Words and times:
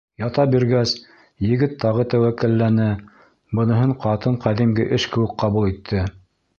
Ята 0.21 0.43
биргәс, 0.53 0.93
егет 1.49 1.75
тағы 1.83 2.07
тәүәккәлләне, 2.15 2.89
быныһын 3.61 3.97
ҡатын 4.09 4.43
ҡәҙимге 4.49 4.91
эш 4.99 5.11
кеүек 5.15 5.41
ҡабул 5.45 5.75
итте. 5.75 6.07